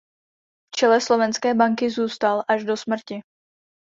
V 0.73 0.77
čele 0.77 1.01
Slovenské 1.01 1.53
banky 1.53 1.89
zůstal 1.89 2.43
až 2.47 2.63
do 2.63 2.77
smrti. 2.77 3.21